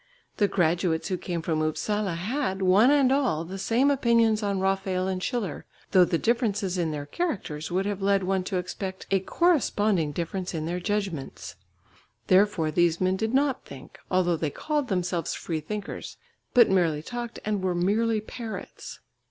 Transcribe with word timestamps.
The 0.37 0.47
graduates 0.47 1.09
who 1.09 1.17
came 1.19 1.43
from 1.43 1.61
Upsala 1.61 2.15
had, 2.15 2.63
one 2.63 2.89
and 2.89 3.11
all, 3.11 3.45
the 3.45 3.59
same 3.59 3.91
opinions 3.91 4.41
on 4.41 4.59
Rafael 4.59 5.07
and 5.07 5.21
Schiller, 5.21 5.63
though 5.91 6.05
the 6.05 6.17
differences 6.17 6.75
in 6.75 6.89
their 6.89 7.05
characters 7.05 7.69
would 7.69 7.85
have 7.85 8.01
led 8.01 8.23
one 8.23 8.43
to 8.45 8.57
expect 8.57 9.05
a 9.11 9.19
corresponding 9.19 10.11
difference 10.11 10.55
in 10.55 10.65
their 10.65 10.79
judgments. 10.79 11.55
Therefore 12.25 12.71
these 12.71 12.99
men 12.99 13.15
did 13.15 13.35
not 13.35 13.63
think, 13.63 13.99
although 14.09 14.37
they 14.37 14.49
called 14.49 14.87
themselves 14.87 15.35
free 15.35 15.59
thinkers, 15.59 16.17
but 16.55 16.67
merely 16.67 17.03
talked 17.03 17.37
and 17.45 17.61
were 17.61 17.75
merely 17.75 18.19
parrots. 18.21 19.01